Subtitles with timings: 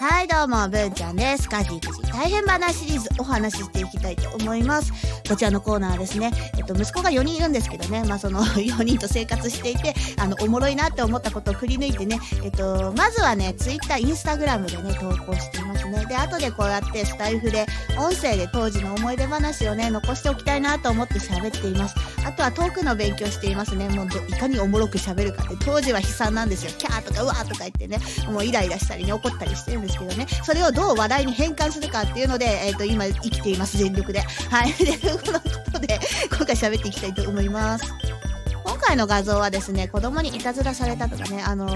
[0.00, 1.48] はいどうも、文ちゃんです。
[1.48, 4.92] 家事育児大変話シリーズお話ししていきたいと思います。
[5.28, 16.06] こちらのコーナーはですね、えっと、息子が4人いるんですけどね、まあその4人と生活していて、あの、おもろいなって思ったことをくり抜いてね、えっと、まずはね、ツイッター、インスタグラムでね、投稿していますね。
[16.06, 17.66] で、後でこうやってスタイフで、
[17.98, 21.96] 音声で当時の思い出話をね、残しておきたいなと思って喋っています。
[22.24, 23.88] あとはトークの勉強していますね。
[23.88, 26.70] もういかにおもろく喋るかって、当時は悲惨なんですよ。
[26.78, 27.98] キャーとかうわーとか言ってね、
[28.30, 34.20] もうイライラしたりね、怒ったりしてるんですですけどね、それをどう話題に変換するかっていうので、えっ、と、今生きています、全力で。
[34.20, 34.72] はい。
[34.72, 35.98] で、このことで、
[36.30, 37.84] 今回喋っていきたいと思います。
[38.64, 41.66] 今回の画像はですね、子供にいたずらされたとかね、あの、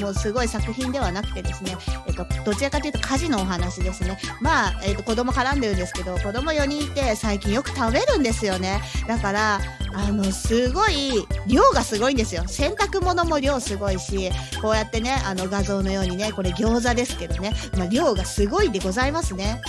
[0.00, 1.76] もうすごい作品ではなくてですね、
[2.06, 4.18] えっと、どちらかというと家事のお話ですね。
[4.40, 8.80] まあ、えっと、子供絡んでるんですけど、子供4人いて最近よく食べるんですよね。
[9.08, 9.60] だから、
[9.94, 12.44] あの、すごい、量がすごいんですよ。
[12.46, 19.60] 洗濯物も量すごいし、こうやってね、あの画像のようにね、これ餃子ですけどね、まあ、量がすごいでございますね。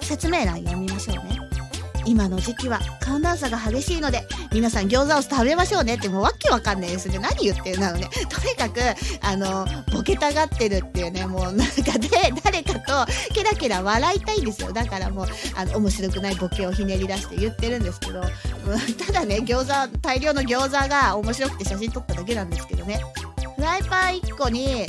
[0.00, 1.40] 説明欄読みましょうね。
[2.04, 7.18] 今の時期は寒暖差が激しいので、皆さん餃子を食べましょうねってもうわけわかんないですね。
[7.18, 8.08] 何言ってるんだろうね。
[8.28, 8.80] とにかく、
[9.22, 12.08] あの、ボケたがってるっていうね、もうなんかで、
[12.44, 14.72] 誰かとケラケラ笑いたいんですよ。
[14.72, 18.26] だからもう、あの、面白くないボケをひねり出して言ってるんですけど、うん
[18.94, 23.00] ただね、餃子、大量の餃子が面白くて写真撮っただけなんですけどね。
[23.56, 24.86] フライパン1個に、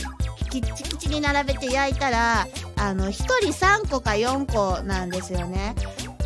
[0.50, 5.74] キッチキチに並べて焼いたら、あの、1人3個か4個なんですよね。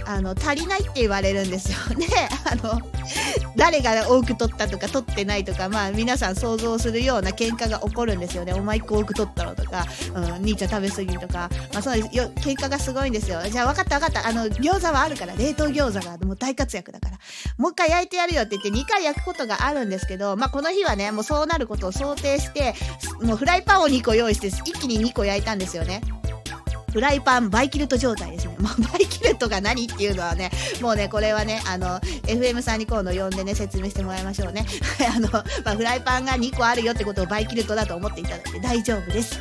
[0.08, 1.78] あの、足りないって言われるんですよ。
[2.00, 2.08] で、
[2.46, 2.82] あの、
[3.58, 8.54] 誰が多く取ったとか取ってないとか、まあ皆さん想像するような喧嘩が起こるんですよね。
[8.54, 12.06] お前一個多く取ったろとか、うん、兄ちゃん食べ過ぎとか、まあそうよ、
[12.38, 13.42] 喧嘩がすごいんですよ。
[13.50, 14.28] じゃあ分かった分かった。
[14.30, 17.18] あの、餃子はあるから、冷凍餃子がもう大活躍だから。
[17.58, 22.76] もう一回焼いてやるよって言って2回焼くことがあるんですけど、まあこの日はね、もうそうなることを想定して、
[23.22, 26.02] もうフライパンを2個用意して、一気に2個焼いたんですよね。
[26.92, 28.56] フライパンバイキルト状態ですね。
[28.60, 30.52] まあ、バイキルトが何っていうのはね、
[30.82, 34.66] もうね、これはね、あの、FM さんに今度呼んでね、説明してもらいましょうね。
[35.16, 39.40] あの、まあ、フライパンが2個あるよってことをバイキルトだと思っていただいて大丈夫です。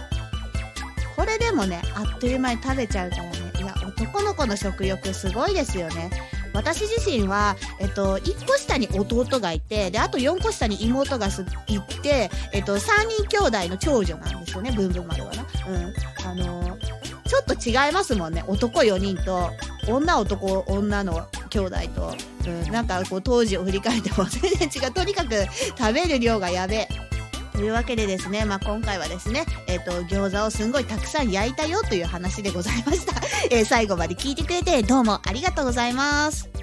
[1.15, 6.10] これでもね、あっという間に食べちゃうからね、いや、男の子の食欲すごいですよね。
[6.53, 15.47] 私自身は、えっと、1個下に弟がいて、で、あと4個下に妹がすいて、えっと、3人兄弟の長女なんですよね、ブンブン丸はな。
[15.69, 15.94] うん。
[16.25, 16.78] あの
[17.26, 18.44] ちょっと違いますもんね。
[18.47, 19.50] 男4人と、
[19.88, 22.14] 女男、女の兄弟と、
[22.47, 24.92] うん、なんかこう当時を振り返っても全然違う。
[24.92, 25.34] とにかく
[25.76, 26.88] 食べる量がやべえ。
[27.53, 33.15] というわけでですね、まあ、今回はですね、えっ、と、餃子をすんごいたくさん焼いたよという話でございました。
[33.50, 36.56] えー最後まで聞いてくれてどうもありがとうございます。